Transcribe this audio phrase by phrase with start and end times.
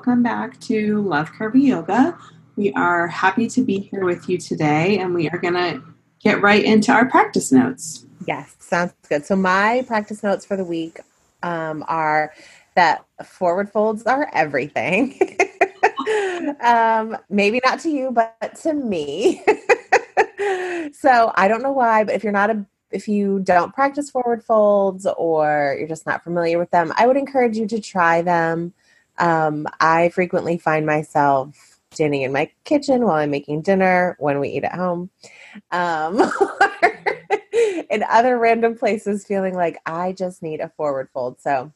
[0.00, 2.16] welcome back to Love Curvy Yoga.
[2.56, 5.82] We are happy to be here with you today, and we are going to
[6.20, 8.06] get right into our practice notes.
[8.26, 9.26] Yes, sounds good.
[9.26, 11.00] So, my practice notes for the week
[11.42, 12.32] um, are
[12.76, 15.20] that forward folds are everything.
[16.62, 19.44] um, maybe not to you, but to me.
[20.94, 24.42] so, I don't know why, but if you're not a if you don't practice forward
[24.42, 28.72] folds or you're just not familiar with them, I would encourage you to try them.
[29.20, 31.54] Um, I frequently find myself
[31.92, 35.10] standing in my kitchen while I'm making dinner when we eat at home.
[35.70, 36.20] Um,
[37.90, 41.40] in other random places, feeling like I just need a forward fold.
[41.40, 41.72] So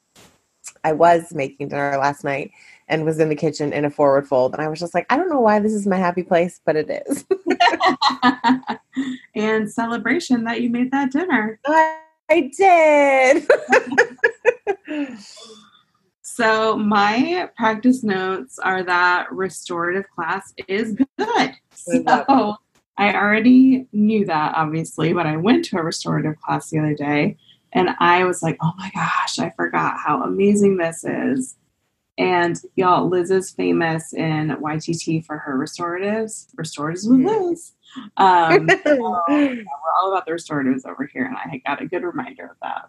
[0.82, 2.52] I was making dinner last night
[2.88, 4.54] and was in the kitchen in a forward fold.
[4.54, 6.76] And I was just like, I don't know why this is my happy place, but
[6.76, 7.24] it is.
[9.34, 11.58] and celebration that you made that dinner.
[11.66, 11.98] I,
[12.30, 13.48] I did.
[16.36, 21.52] So my practice notes are that restorative class is good.
[21.74, 22.56] So
[22.98, 27.36] I already knew that obviously, but I went to a restorative class the other day
[27.72, 31.54] and I was like, oh my gosh, I forgot how amazing this is.
[32.18, 37.72] And y'all, Liz is famous in YTT for her restoratives, restoratives with Liz.
[38.16, 39.64] Um, so we're
[40.00, 42.88] all about the restoratives over here, and I got a good reminder of that.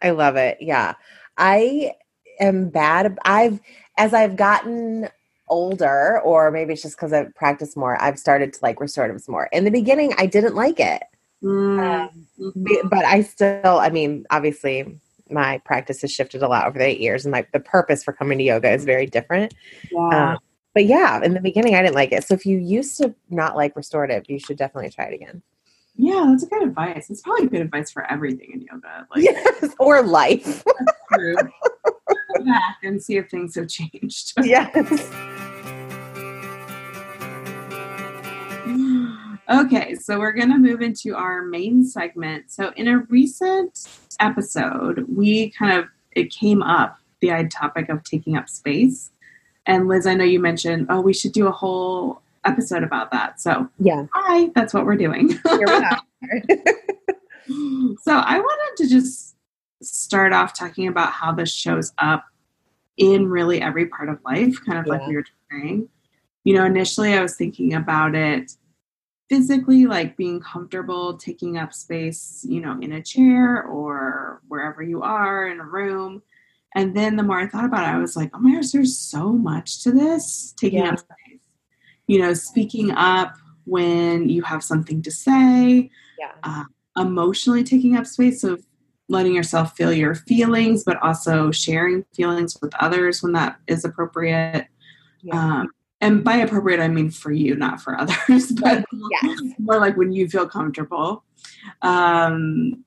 [0.00, 0.58] I love it.
[0.60, 0.94] Yeah.
[1.38, 1.92] I
[2.40, 3.18] am bad.
[3.24, 3.60] I've
[3.98, 5.08] as I've gotten
[5.48, 9.48] older, or maybe it's just because I've practiced more, I've started to like restoratives more.
[9.52, 11.02] In the beginning, I didn't like it.
[11.42, 12.10] Mm.
[12.38, 14.98] Um, but I still, I mean, obviously,
[15.30, 18.12] my practice has shifted a lot over the eight years, and like the purpose for
[18.12, 19.54] coming to yoga is very different.
[19.90, 20.32] Yeah.
[20.32, 20.38] Um,
[20.74, 22.24] but yeah, in the beginning, I didn't like it.
[22.24, 25.42] So if you used to not like restorative, you should definitely try it again.
[25.96, 27.08] Yeah, that's a good advice.
[27.08, 29.06] It's probably good advice for everything in yoga.
[29.10, 30.62] Like, yes, or life.
[31.14, 31.36] true.
[32.46, 34.32] back and see if things have changed.
[34.42, 35.12] yes.
[39.48, 42.50] Okay, so we're going to move into our main segment.
[42.50, 43.86] So, in a recent
[44.18, 45.86] episode, we kind of
[46.16, 49.12] it came up the topic of taking up space.
[49.66, 53.40] And Liz, I know you mentioned, oh, we should do a whole episode about that.
[53.40, 55.28] So, yeah, hi, that's what we're doing.
[55.28, 55.80] Here we
[58.02, 59.36] so, I wanted to just
[59.82, 62.24] start off talking about how this shows up
[62.96, 64.92] in really every part of life, kind of yeah.
[64.92, 65.88] like we were saying.
[66.44, 68.52] You know, initially I was thinking about it
[69.28, 75.02] physically, like being comfortable taking up space, you know, in a chair or wherever you
[75.02, 76.22] are in a room.
[76.74, 78.96] And then the more I thought about it, I was like, oh my gosh, there's
[78.96, 80.90] so much to this taking yeah.
[80.90, 81.40] up space.
[82.06, 86.32] You know, speaking up when you have something to say, yeah.
[86.42, 86.64] Uh,
[86.96, 88.40] emotionally taking up space.
[88.40, 88.58] So
[89.08, 94.66] letting yourself feel your feelings, but also sharing feelings with others when that is appropriate.
[95.22, 95.60] Yeah.
[95.60, 98.84] Um, and by appropriate, I mean for you, not for others, but
[99.22, 99.40] yes.
[99.58, 101.24] more like when you feel comfortable.
[101.82, 102.84] Um,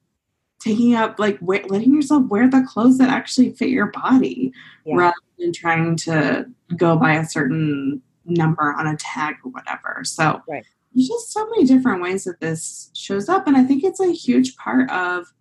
[0.59, 4.51] taking up, like, letting yourself wear the clothes that actually fit your body
[4.85, 4.95] yeah.
[4.95, 10.01] rather than trying to go by a certain number on a tag or whatever.
[10.03, 10.65] So, right.
[10.93, 13.47] there's just so many different ways that this shows up.
[13.47, 15.33] And I think it's a huge part of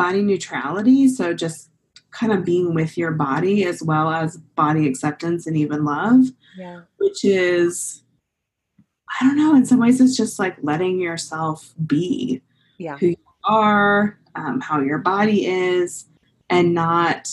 [0.00, 1.08] body neutrality.
[1.08, 1.68] So just
[2.10, 6.24] kind of being with your body as well as body acceptance and even love.
[6.56, 6.82] Yeah.
[6.96, 8.02] Which is,
[9.20, 12.40] I don't know, in some ways it's just like letting yourself be
[12.78, 12.96] yeah.
[12.96, 16.06] who you are, um, how your body is,
[16.48, 17.28] and not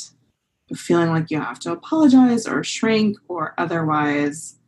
[0.75, 4.59] feeling like you have to apologize or shrink or otherwise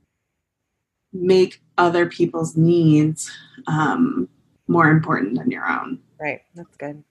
[1.11, 3.29] make other people's needs
[3.67, 4.29] um,
[4.67, 5.99] more important than your own.
[6.19, 6.41] Right.
[6.55, 7.03] That's good.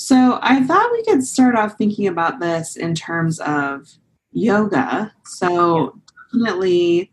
[0.00, 3.86] So I thought we could start off thinking about this in terms of
[4.32, 5.12] yoga.
[5.26, 6.00] So
[6.32, 7.12] definitely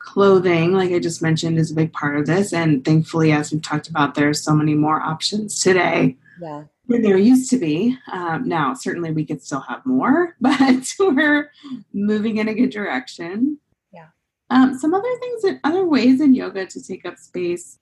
[0.00, 2.52] clothing, like I just mentioned, is a big part of this.
[2.52, 6.16] And thankfully, as we've talked about, there's so many more options today.
[6.42, 6.64] Yeah.
[6.88, 7.96] Than there used to be.
[8.12, 11.52] Um, now, certainly we could still have more, but we're
[11.92, 13.60] moving in a good direction.
[13.92, 14.08] Yeah.
[14.50, 17.78] Um, some other things, and other ways in yoga to take up space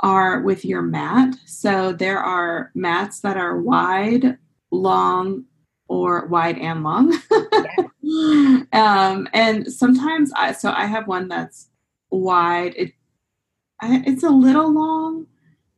[0.00, 1.34] are with your mat.
[1.46, 4.38] So there are mats that are wide,
[4.70, 5.44] long,
[5.88, 7.14] or wide and long.
[8.72, 11.68] um, and sometimes I so I have one that's
[12.10, 12.74] wide.
[12.76, 12.92] It
[13.80, 15.26] I, it's a little long,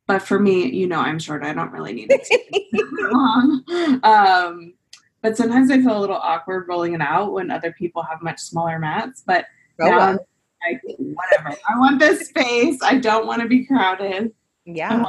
[0.05, 1.43] but for me, you know, I'm short.
[1.43, 2.81] I don't really need it to be
[3.11, 3.99] long.
[4.03, 4.73] Um,
[5.21, 8.39] but sometimes I feel a little awkward rolling it out when other people have much
[8.39, 9.23] smaller mats.
[9.25, 9.45] But
[9.81, 10.19] oh, now
[10.65, 11.57] like whatever.
[11.69, 12.79] I want this space.
[12.81, 14.31] I don't want to be crowded.
[14.65, 15.05] Yeah.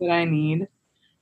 [0.00, 0.68] that I need.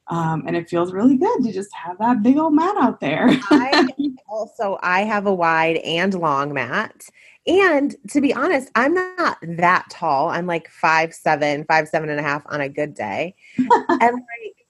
[0.08, 3.28] Um, and it feels really good to just have that big old mat out there.
[3.50, 3.88] I
[4.28, 7.04] also I have a wide and long mat.
[7.46, 10.28] And to be honest, I'm not that tall.
[10.28, 13.34] I'm like five seven, five seven and a half on a good day.
[13.58, 13.68] and
[14.00, 14.66] like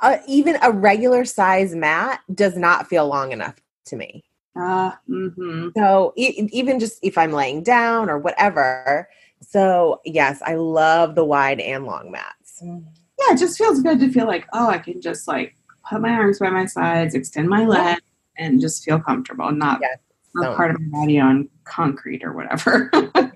[0.00, 3.56] uh, even a regular size mat does not feel long enough
[3.86, 4.24] to me.
[4.58, 5.68] Uh, mm-hmm.
[5.76, 9.08] So e- even just if I'm laying down or whatever.
[9.40, 12.60] So yes, I love the wide and long mats.
[12.60, 15.54] Yeah, it just feels good to feel like, oh, I can just like
[15.88, 18.00] put my arms by my sides, extend my legs,
[18.36, 19.98] and just feel comfortable, not, Yes.
[20.34, 22.90] not So- part of my body on concrete or whatever.
[22.94, 23.28] uh,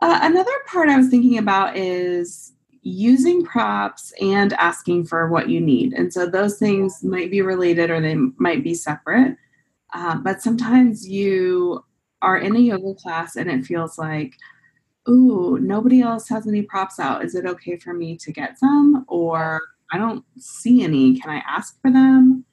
[0.00, 2.52] another part I was thinking about is
[2.82, 5.92] using props and asking for what you need.
[5.92, 9.36] And so those things might be related or they might be separate.
[9.94, 11.84] Uh, but sometimes you
[12.22, 14.34] are in a yoga class and it feels like,
[15.08, 17.24] ooh, nobody else has any props out.
[17.24, 19.04] Is it okay for me to get some?
[19.08, 19.60] Or
[19.92, 21.20] I don't see any.
[21.20, 22.44] Can I ask for them?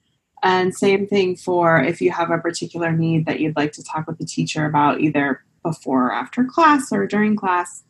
[0.42, 4.06] And same thing for if you have a particular need that you'd like to talk
[4.06, 7.84] with the teacher about either before or after class or during class.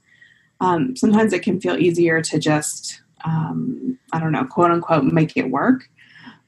[0.60, 5.36] Um, sometimes it can feel easier to just, um, I don't know, quote unquote, make
[5.36, 5.88] it work.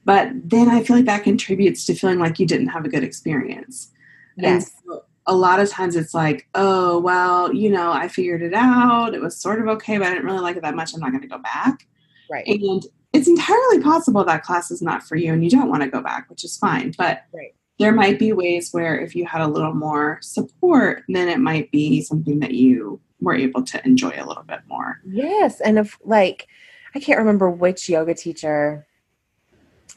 [0.05, 3.03] But then I feel like that contributes to feeling like you didn't have a good
[3.03, 3.91] experience.
[4.37, 4.71] And Yes.
[4.85, 9.13] so a lot of times it's like, oh, well, you know, I figured it out.
[9.13, 10.93] It was sort of okay, but I didn't really like it that much.
[10.93, 11.87] I'm not going to go back.
[12.29, 12.45] Right.
[12.45, 15.89] And it's entirely possible that class is not for you and you don't want to
[15.89, 16.93] go back, which is fine.
[16.97, 17.55] But Right.
[17.79, 21.71] There might be ways where if you had a little more support, then it might
[21.71, 24.99] be something that you were able to enjoy a little bit more.
[25.05, 26.47] Yes, and if like
[26.95, 28.85] I can't remember which yoga teacher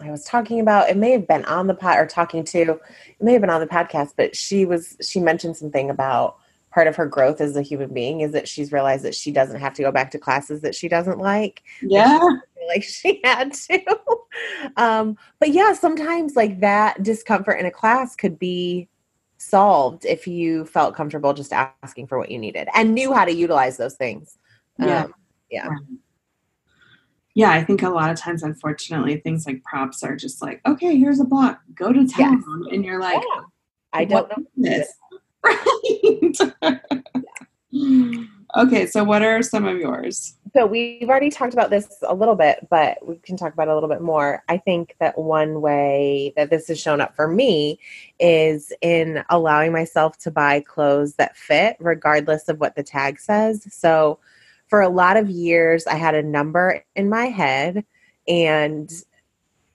[0.00, 0.90] I was talking about.
[0.90, 2.58] It may have been on the pod or talking to.
[2.58, 2.80] It
[3.20, 6.38] may have been on the podcast, but she was she mentioned something about
[6.70, 9.60] part of her growth as a human being is that she's realized that she doesn't
[9.60, 11.62] have to go back to classes that she doesn't like.
[11.80, 12.20] Yeah.
[12.68, 13.80] Like she had to.
[14.76, 18.88] um, but yeah, sometimes like that discomfort in a class could be
[19.38, 23.32] solved if you felt comfortable just asking for what you needed and knew how to
[23.32, 24.38] utilize those things.
[24.78, 25.04] Yeah.
[25.04, 25.14] Um,
[25.50, 25.68] yeah.
[27.34, 30.96] Yeah, I think a lot of times, unfortunately, things like props are just like, okay,
[30.96, 32.42] here's a block, go to town.
[32.72, 33.42] And you're like, Yeah.
[33.92, 34.44] I don't know.
[34.56, 34.92] is this?
[37.72, 38.26] Right.
[38.56, 40.36] Okay, so what are some of yours?
[40.54, 43.70] So we've already talked about this a little bit, but we can talk about it
[43.70, 44.42] a little bit more.
[44.48, 47.78] I think that one way that this has shown up for me
[48.18, 53.66] is in allowing myself to buy clothes that fit regardless of what the tag says.
[53.70, 54.18] So
[54.68, 57.84] for a lot of years I had a number in my head
[58.26, 58.90] and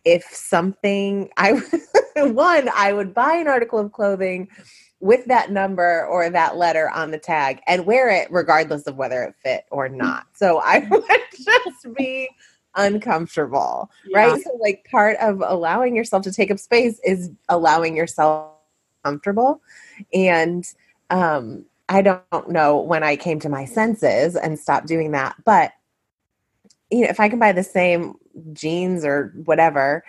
[0.04, 1.62] if something I
[2.16, 4.50] one I would buy an article of clothing
[5.02, 9.24] with that number or that letter on the tag and wear it regardless of whether
[9.24, 10.28] it fit or not.
[10.34, 11.04] So I would
[11.34, 12.30] just be
[12.76, 14.42] uncomfortable, right?
[14.42, 18.52] So like part of allowing yourself to take up space is allowing yourself
[19.04, 19.62] comfortable
[20.14, 20.64] and
[21.10, 25.74] um I don't know when I came to my senses and stopped doing that, but
[26.90, 28.16] you know, if I can buy the same
[28.54, 30.04] jeans or whatever,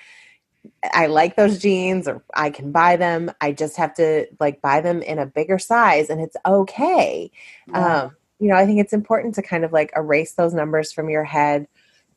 [0.92, 3.30] I like those jeans or I can buy them.
[3.40, 7.30] I just have to like buy them in a bigger size and it's okay.
[7.68, 8.02] Yeah.
[8.04, 11.08] Um, you know, I think it's important to kind of like erase those numbers from
[11.08, 11.68] your head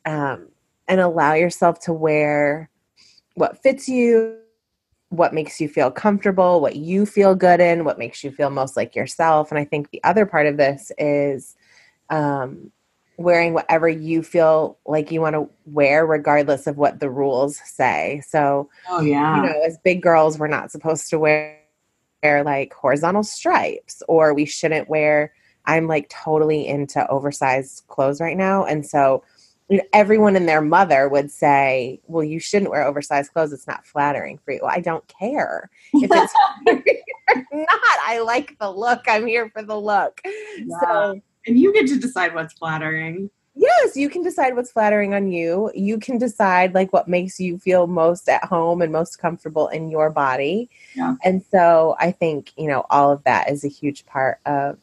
[0.06, 0.50] um,
[0.88, 2.70] and allow yourself to wear
[3.36, 4.40] what fits you,
[5.10, 8.76] what makes you feel comfortable, what you feel good in, what makes you feel most
[8.76, 9.52] like yourself.
[9.52, 11.56] And I think the other part of this is
[12.10, 12.72] um,
[13.18, 18.22] wearing whatever you feel like you want to wear, regardless of what the rules say.
[18.28, 19.38] So, oh yeah.
[19.38, 21.60] you know, as big girls, we're not supposed to wear,
[22.24, 25.34] wear like horizontal stripes, or we shouldn't wear.
[25.66, 29.24] I'm like totally into oversized clothes right now, and so
[29.70, 33.68] you know, everyone and their mother would say, "Well, you shouldn't wear oversized clothes; it's
[33.68, 36.34] not flattering for you." Well, I don't care if it's
[37.52, 38.00] not.
[38.06, 39.06] I like the look.
[39.08, 40.22] I'm here for the look.
[40.24, 40.80] Yeah.
[40.82, 43.30] So and you get to decide what's flattering.
[43.56, 47.58] yes you can decide what's flattering on you you can decide like what makes you
[47.58, 51.16] feel most at home and most comfortable in your body Yeah.
[51.24, 54.78] and so i think you know all of that is a huge part of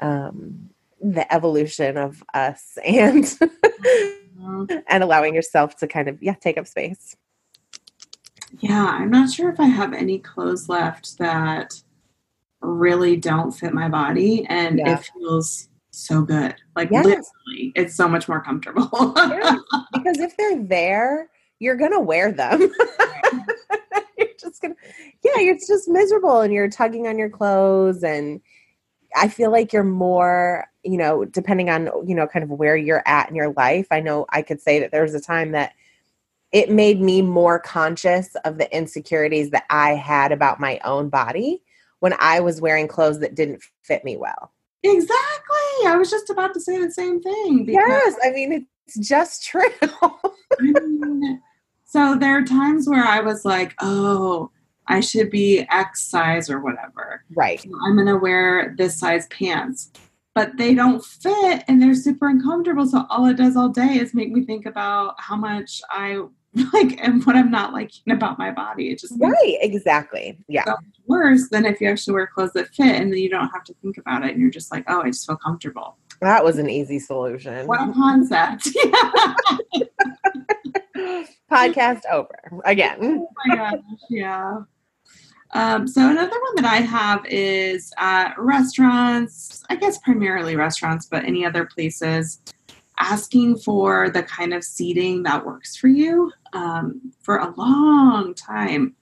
[0.00, 0.68] um
[1.00, 3.24] the evolution of us and
[4.88, 7.16] and allowing yourself to kind of yeah take up space
[8.60, 11.74] Yeah, I'm not sure if I have any clothes left that
[12.62, 14.98] really don't fit my body and Yeah.
[14.98, 16.54] it feels so good.
[16.74, 17.04] Like Yes.
[17.04, 19.12] literally, it's so much more comfortable.
[19.16, 19.60] Yes.
[19.92, 22.60] because if they're there you're gonna wear them
[24.18, 24.74] you're just gonna
[25.24, 28.42] yeah you're just miserable and you're tugging on your clothes and
[29.16, 33.02] I feel like you're more, you know, depending on, you know, kind of where you're
[33.06, 33.86] at in your life.
[33.90, 35.72] I know I could say that there was a time that
[36.52, 41.62] it made me more conscious of the insecurities that I had about my own body
[42.00, 44.52] when I was wearing clothes that didn't fit me well.
[44.90, 45.86] Exactly.
[45.86, 47.66] I was just about to say the same thing.
[47.68, 49.68] Yes, I mean it's just true.
[51.84, 54.50] so there are times where I was like, "Oh,
[54.86, 57.60] I should be X size or whatever." Right.
[57.60, 59.90] So I'm going to wear this size pants.
[60.36, 62.86] But they don't fit and they're super uncomfortable.
[62.86, 66.20] So all it does all day is make me think about how much I
[66.72, 68.90] like and what I'm not liking about my body.
[68.90, 70.38] It just right, exactly.
[70.46, 70.74] Yeah.
[71.06, 73.74] worse than if you actually wear clothes that fit and then you don't have to
[73.82, 75.96] think about it and you're just like, oh, I just feel comfortable.
[76.20, 77.66] That was an easy solution.
[77.66, 78.68] What a concept.
[81.50, 82.98] Podcast over again.
[83.00, 84.58] Oh my gosh, yeah.
[85.52, 91.24] Um, so another one that I have is at restaurants, I guess primarily restaurants, but
[91.24, 92.40] any other places
[92.98, 98.94] asking for the kind of seating that works for you um, for a long time.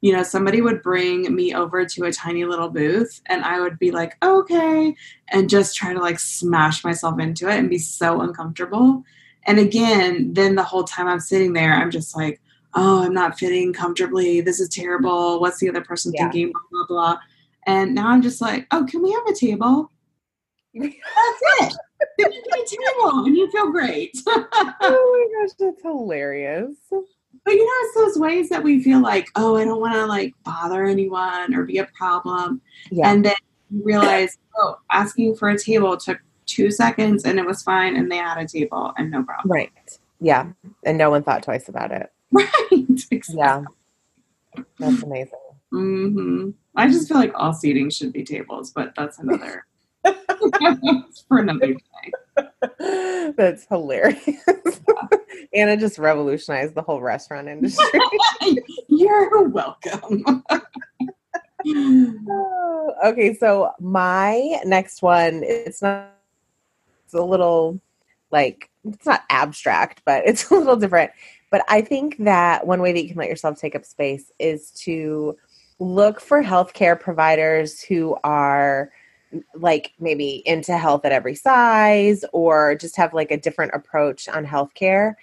[0.00, 3.78] You know, somebody would bring me over to a tiny little booth and I would
[3.78, 4.94] be like, okay,
[5.30, 9.02] and just try to like smash myself into it and be so uncomfortable.
[9.44, 12.40] And again, then the whole time I'm sitting there, I'm just like,
[12.74, 14.40] oh, I'm not fitting comfortably.
[14.40, 15.40] This is terrible.
[15.40, 16.24] What's the other person yeah.
[16.24, 16.52] thinking?
[16.52, 17.18] Blah, blah, blah.
[17.66, 19.90] And now I'm just like, oh, can we have a table?
[20.74, 20.94] That's
[21.60, 21.74] it
[22.18, 24.16] then you get a table and you feel great.
[24.26, 24.40] oh
[24.80, 26.76] my gosh, that's hilarious.
[26.90, 30.06] But you know, it's those ways that we feel like, oh, I don't want to
[30.06, 32.60] like bother anyone or be a problem.
[32.90, 33.10] Yeah.
[33.10, 33.34] And then
[33.70, 38.10] you realize, oh, asking for a table took two seconds and it was fine and
[38.10, 39.50] they had a table and no problem.
[39.50, 39.98] Right.
[40.20, 40.50] Yeah.
[40.84, 42.12] And no one thought twice about it.
[42.70, 42.86] Right.
[43.10, 43.36] Exactly.
[43.36, 43.64] Yeah.
[44.78, 45.38] That's amazing.
[45.72, 46.50] Mm-hmm.
[46.76, 49.66] I just feel like all seating should be tables, but that's another
[51.28, 53.32] for another day.
[53.36, 54.80] That's hilarious.
[55.52, 58.00] Anna just revolutionized the whole restaurant industry.
[58.88, 60.44] You're welcome.
[63.04, 66.14] okay, so my next one, it's not
[67.04, 67.80] it's a little
[68.30, 71.10] like it's not abstract, but it's a little different.
[71.50, 74.70] But I think that one way that you can let yourself take up space is
[74.82, 75.36] to
[75.78, 78.90] look for healthcare providers who are
[79.54, 84.44] like maybe into health at every size or just have like a different approach on
[84.44, 85.14] healthcare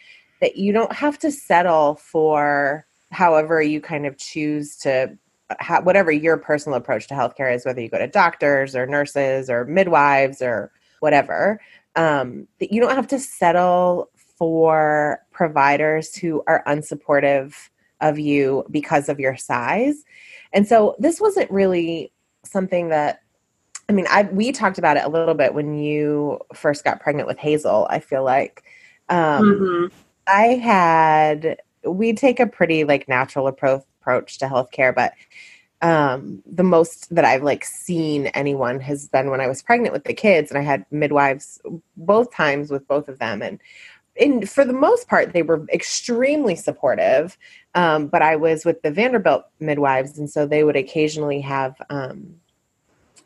[0.41, 5.17] that you don't have to settle for however you kind of choose to
[5.60, 9.50] ha- whatever your personal approach to healthcare is whether you go to doctors or nurses
[9.50, 11.60] or midwives or whatever
[11.96, 17.53] um, that you don't have to settle for providers who are unsupportive
[18.01, 20.03] of you because of your size
[20.53, 22.12] and so this wasn't really
[22.44, 23.22] something that
[23.89, 27.25] I mean, I we talked about it a little bit when you first got pregnant
[27.25, 27.88] with Hazel.
[27.89, 28.63] I feel like
[29.08, 29.86] um, mm-hmm.
[30.27, 35.13] I had we take a pretty like natural approach approach to healthcare, but
[35.82, 40.06] um, the most that I've like seen anyone has been when I was pregnant with
[40.06, 41.62] the kids, and I had midwives
[41.98, 43.60] both times with both of them, and
[44.19, 47.38] in for the most part they were extremely supportive.
[47.75, 51.75] Um, but I was with the Vanderbilt midwives, and so they would occasionally have.
[51.89, 52.36] Um,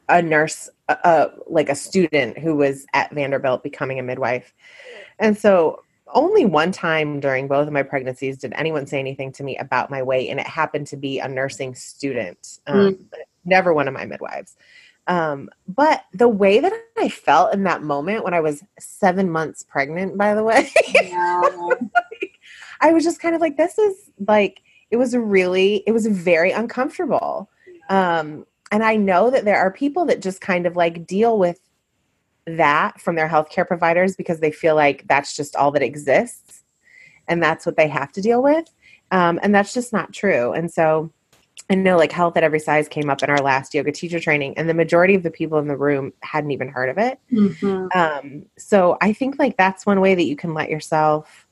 [0.10, 4.54] a nurse, uh, like a student who was at Vanderbilt becoming a midwife.
[5.20, 5.84] And so
[6.14, 9.90] only one time during both of my pregnancies did anyone say anything to me about
[9.90, 13.06] my weight, and it happened to be a nursing student, um, mm.
[13.46, 14.56] never one of my midwives.
[15.12, 19.62] Um, but the way that I felt in that moment when I was seven months
[19.62, 21.42] pregnant, by the way, yeah.
[22.80, 26.52] I was just kind of like, this is like, it was really, it was very
[26.52, 27.50] uncomfortable.
[27.90, 31.60] Um, and I know that there are people that just kind of like deal with
[32.48, 36.64] that from their healthcare providers because they feel like that's just all that exists
[37.28, 38.66] and that's what they have to deal with.
[39.12, 40.54] Um, and that's just not true.
[40.54, 41.12] And so
[41.72, 44.58] I know like health at every size came up in our last yoga teacher training,
[44.58, 47.18] and the majority of the people in the room hadn't even heard of it.
[47.32, 47.98] Mm-hmm.
[47.98, 51.48] Um, so I think like that's one way that you can let yourself,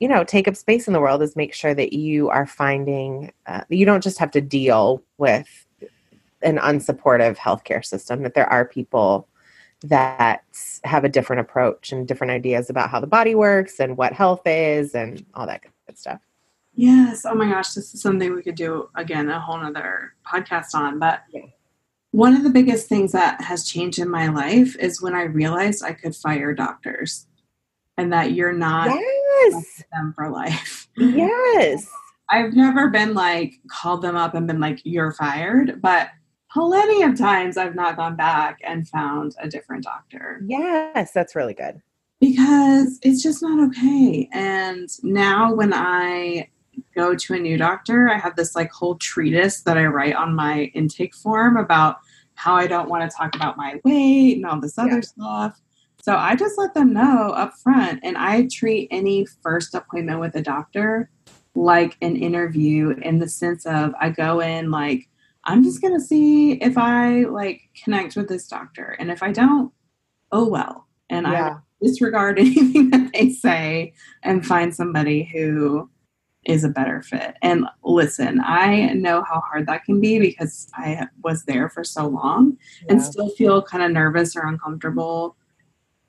[0.00, 3.32] you know, take up space in the world is make sure that you are finding,
[3.46, 5.66] uh, you don't just have to deal with
[6.42, 9.28] an unsupportive healthcare system, that there are people
[9.84, 10.42] that
[10.82, 14.42] have a different approach and different ideas about how the body works and what health
[14.46, 16.20] is and all that good stuff.
[16.74, 17.24] Yes.
[17.24, 20.98] Oh my gosh, this is something we could do again a whole nother podcast on.
[20.98, 21.42] But yeah.
[22.10, 25.84] one of the biggest things that has changed in my life is when I realized
[25.84, 27.26] I could fire doctors
[27.96, 29.82] and that you're not yes.
[29.92, 30.88] them for life.
[30.96, 31.88] Yes.
[32.30, 36.08] I've never been like called them up and been like, you're fired, but
[36.50, 40.40] plenty of times I've not gone back and found a different doctor.
[40.46, 41.82] Yes, that's really good.
[42.20, 44.28] Because it's just not okay.
[44.32, 46.48] And now when I
[46.94, 50.34] go to a new doctor, I have this like whole treatise that I write on
[50.34, 51.98] my intake form about
[52.34, 55.00] how I don't want to talk about my weight and all this other yeah.
[55.00, 55.60] stuff.
[56.02, 60.34] So I just let them know up front and I treat any first appointment with
[60.34, 61.08] a doctor
[61.54, 65.08] like an interview in the sense of I go in like
[65.44, 69.30] I'm just going to see if I like connect with this doctor and if I
[69.32, 69.72] don't
[70.32, 71.58] oh well and yeah.
[71.58, 75.88] I disregard anything that they say and find somebody who
[76.46, 77.36] is a better fit.
[77.42, 82.06] And listen, I know how hard that can be because I was there for so
[82.06, 82.92] long yeah.
[82.92, 85.36] and still feel kind of nervous or uncomfortable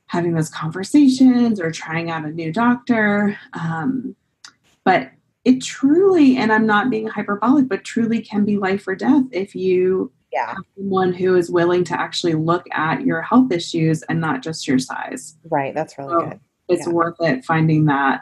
[0.08, 3.38] having those conversations or trying out a new doctor.
[3.54, 4.15] Um,
[4.84, 5.12] but
[5.44, 9.56] it truly, and I'm not being hyperbolic, but truly can be life or death if
[9.56, 10.48] you yeah.
[10.48, 14.68] have someone who is willing to actually look at your health issues and not just
[14.68, 15.38] your size.
[15.50, 15.74] Right.
[15.74, 16.39] That's really so good.
[16.68, 16.94] It's yeah.
[16.94, 18.22] worth it finding that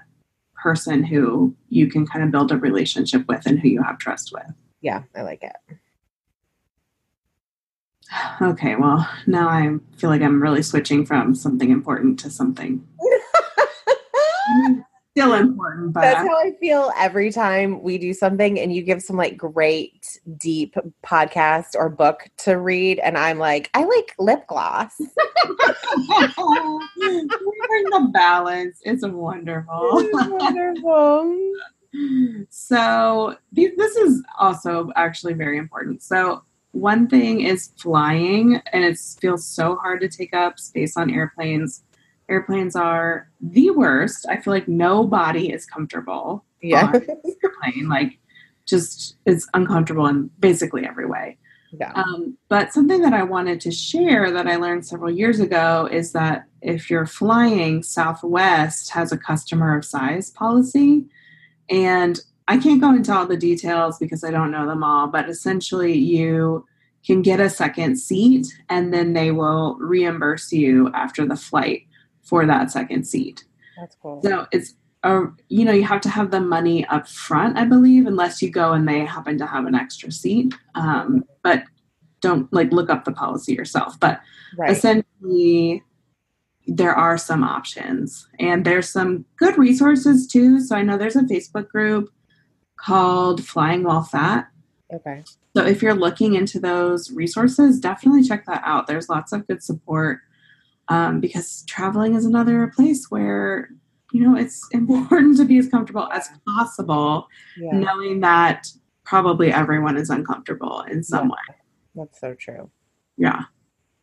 [0.64, 4.32] person who you can kind of build a relationship with and who you have trust
[4.34, 4.56] with.
[4.82, 5.78] Yeah, I like it.
[8.42, 12.88] Okay, well, now I feel like I'm really switching from something important to something
[15.14, 15.94] still important.
[15.94, 19.38] But that's how I feel every time we do something and you give some like
[19.38, 24.94] great deep podcast or book to read, and I'm like, I like lip gloss.
[25.00, 25.08] we
[27.08, 28.80] bring the balance.
[28.84, 30.00] It's wonderful.
[30.00, 31.38] It's wonderful.
[32.50, 36.02] so this is also actually very important.
[36.02, 41.12] So one thing is flying, and it feels so hard to take up space on
[41.12, 41.84] airplanes
[42.30, 44.26] airplanes are the worst.
[44.30, 46.46] I feel like nobody is comfortable.
[46.62, 46.92] Yeah.
[46.94, 47.90] airplane.
[47.90, 48.20] Like
[48.66, 51.38] just it's uncomfortable in basically every way.
[51.80, 51.92] Yeah.
[51.96, 56.12] Um, but something that I wanted to share that I learned several years ago is
[56.12, 61.06] that if you're flying, Southwest has a customer of size policy.
[61.70, 65.30] And I can't go into all the details because I don't know them all, but
[65.30, 66.66] essentially you
[67.06, 71.84] can get a second seat and then they will reimburse you after the flight
[72.24, 73.44] for that second seat.
[73.78, 74.22] That's cool.
[74.24, 78.08] So it's a, you know, you have to have the money up front, I believe,
[78.08, 80.54] unless you go and they happen to have an extra seat.
[80.76, 81.64] Um, but
[82.22, 84.00] don't like look up the policy yourself.
[84.00, 84.22] But
[84.58, 84.72] right.
[84.72, 85.84] essentially,
[86.66, 90.62] there are some options and there's some good resources too.
[90.62, 92.10] So I know there's a Facebook group
[92.78, 94.48] called Flying While Fat.
[94.94, 95.24] Okay.
[95.56, 98.88] So if you're looking into those resources, definitely check that out.
[98.88, 100.20] There's lots of good support
[100.90, 103.70] um, because traveling is another place where
[104.12, 107.72] you know it's important to be as comfortable as possible yeah.
[107.72, 108.68] knowing that
[109.04, 111.32] probably everyone is uncomfortable in some yeah.
[111.32, 111.56] way
[111.96, 112.70] that's so true
[113.18, 113.44] yeah.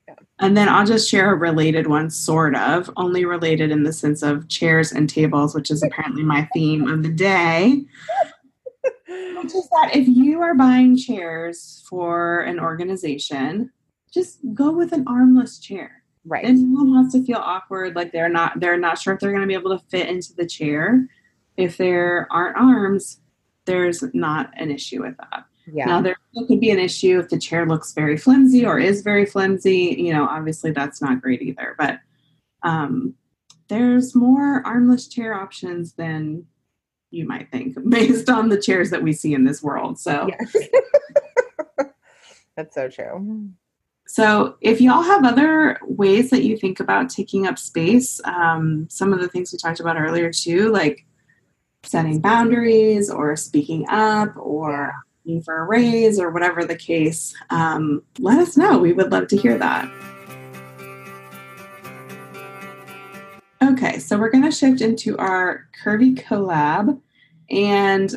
[0.08, 3.92] yeah and then i'll just share a related one sort of only related in the
[3.92, 7.82] sense of chairs and tables which is apparently my theme of the day
[9.08, 13.70] which is that if you are buying chairs for an organization
[14.12, 16.44] just go with an armless chair Right.
[16.44, 19.32] And no one has to feel awkward, like they're not they're not sure if they're
[19.32, 21.06] gonna be able to fit into the chair.
[21.56, 23.20] If there aren't arms,
[23.64, 25.44] there's not an issue with that.
[25.72, 25.86] Yeah.
[25.86, 26.16] Now there
[26.48, 29.96] could be an issue if the chair looks very flimsy or is very flimsy.
[29.98, 31.74] You know, obviously that's not great either.
[31.78, 32.00] But
[32.62, 33.14] um,
[33.68, 36.44] there's more armless chair options than
[37.10, 39.98] you might think based on the chairs that we see in this world.
[39.98, 40.68] So yes.
[42.56, 43.50] that's so true.
[44.12, 49.12] So, if y'all have other ways that you think about taking up space, um, some
[49.12, 51.06] of the things we talked about earlier too, like
[51.84, 58.02] setting boundaries or speaking up or asking for a raise or whatever the case, um,
[58.18, 58.78] let us know.
[58.78, 59.88] We would love to hear that.
[63.62, 67.00] Okay, so we're going to shift into our Curvy collab.
[67.48, 68.12] And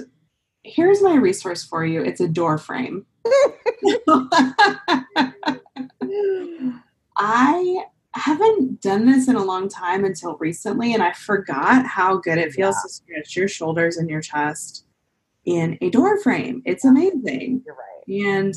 [0.63, 3.05] here's my resource for you it's a door frame.
[7.17, 12.37] I haven't done this in a long time until recently, and I forgot how good
[12.37, 12.81] it feels yeah.
[12.81, 14.85] to stretch your shoulders and your chest
[15.45, 16.61] in a door frame.
[16.65, 17.63] It's amazing.
[17.65, 18.27] You're right.
[18.27, 18.55] And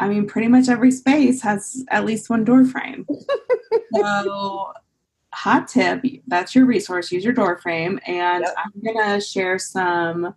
[0.00, 3.06] I mean, pretty much every space has at least one door frame.
[3.94, 4.72] so,
[5.32, 7.12] hot tip that's your resource.
[7.12, 8.00] Use your door frame.
[8.06, 8.54] And yep.
[8.56, 10.34] I'm going to share some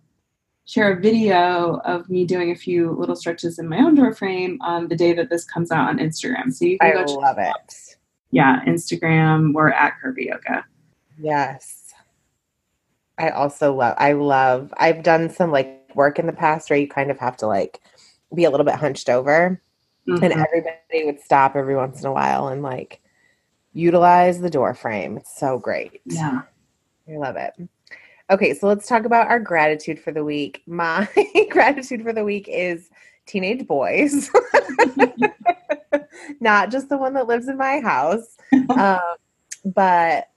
[0.68, 4.58] share a video of me doing a few little stretches in my own door frame
[4.60, 6.52] on the day that this comes out on Instagram.
[6.52, 7.46] So you can I go love it.
[7.46, 7.74] Out.
[8.30, 9.54] Yeah, Instagram.
[9.54, 10.66] We're at Curvy Yoga.
[11.18, 11.94] Yes.
[13.16, 16.86] I also love I love I've done some like work in the past where you
[16.86, 17.80] kind of have to like
[18.34, 19.60] be a little bit hunched over.
[20.06, 20.22] mm-hmm.
[20.22, 23.00] and everybody would stop every once in a while and like
[23.72, 25.16] utilize the door frame.
[25.16, 26.02] It's so great.
[26.04, 26.42] Yeah.
[27.08, 27.54] I love it.
[28.30, 30.62] Okay, so let's talk about our gratitude for the week.
[30.66, 31.08] My
[31.50, 32.90] gratitude for the week is
[33.24, 34.30] teenage boys,
[36.40, 38.36] not just the one that lives in my house,
[38.70, 38.98] um,
[39.64, 40.28] but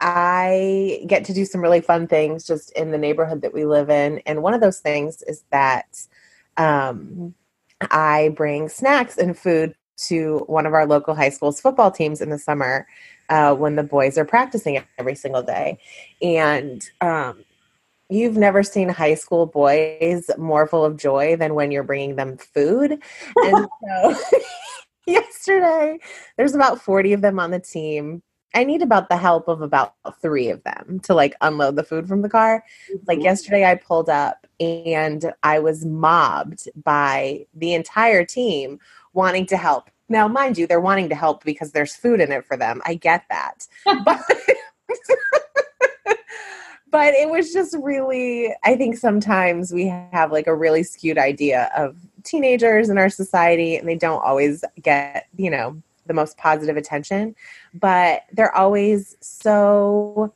[0.00, 3.90] I get to do some really fun things just in the neighborhood that we live
[3.90, 4.20] in.
[4.24, 5.98] And one of those things is that
[6.56, 7.34] um,
[7.90, 12.30] I bring snacks and food to one of our local high school's football teams in
[12.30, 12.86] the summer
[13.28, 15.78] uh, when the boys are practicing every single day.
[16.22, 17.44] And um,
[18.08, 22.36] you've never seen high school boys more full of joy than when you're bringing them
[22.36, 23.00] food.
[23.36, 23.68] And
[24.04, 24.14] so
[25.06, 25.98] yesterday,
[26.36, 28.22] there's about 40 of them on the team.
[28.56, 32.06] I need about the help of about three of them to like unload the food
[32.06, 32.64] from the car.
[33.06, 33.24] Like mm-hmm.
[33.24, 38.78] yesterday, I pulled up and I was mobbed by the entire team
[39.12, 39.90] wanting to help.
[40.08, 42.82] Now, mind you, they're wanting to help because there's food in it for them.
[42.84, 43.66] I get that.
[43.84, 44.20] but,
[46.90, 51.70] but it was just really, I think sometimes we have like a really skewed idea
[51.76, 56.76] of teenagers in our society and they don't always get, you know, the most positive
[56.76, 57.34] attention.
[57.72, 60.34] But they're always so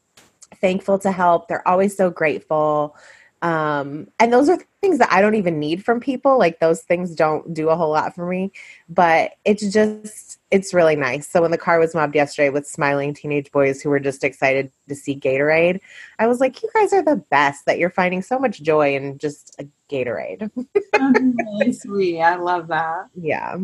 [0.61, 1.49] thankful to help.
[1.49, 2.97] They're always so grateful.
[3.43, 6.39] Um, and those are things that I don't even need from people.
[6.39, 8.53] Like those things don't do a whole lot for me,
[8.89, 11.29] but it's just, it's really nice.
[11.29, 14.73] So when the car was mobbed yesterday with smiling teenage boys who were just excited
[14.89, 15.81] to see Gatorade,
[16.19, 19.19] I was like, you guys are the best that you're finding so much joy in
[19.19, 20.51] just a Gatorade.
[20.99, 22.21] really sweet.
[22.21, 23.07] I love that.
[23.15, 23.57] Yeah.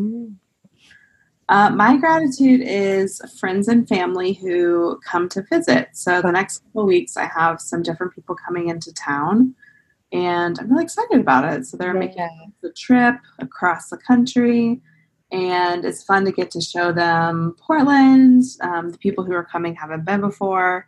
[1.47, 5.89] Uh, my gratitude is friends and family who come to visit.
[5.93, 9.55] So the next couple weeks, I have some different people coming into town
[10.11, 11.65] and I'm really excited about it.
[11.65, 11.99] So they're yeah.
[11.99, 14.81] making the trip across the country,
[15.31, 18.43] and it's fun to get to show them Portland.
[18.61, 20.87] Um, the people who are coming haven't been before,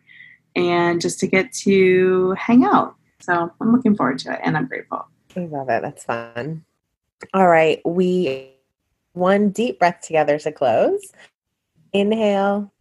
[0.56, 2.96] and just to get to hang out.
[3.20, 5.08] So I'm looking forward to it, and I'm grateful.
[5.36, 5.82] I love it.
[5.82, 6.64] That's fun.
[7.34, 8.52] All right, we
[9.18, 11.12] one deep breath together to close.
[11.92, 12.72] Inhale.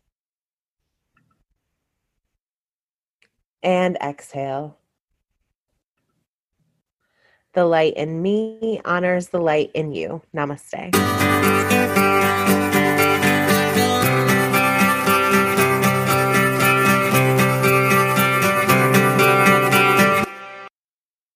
[3.62, 4.78] And exhale.
[7.54, 10.22] The light in me honors the light in you.
[10.34, 11.25] Namaste.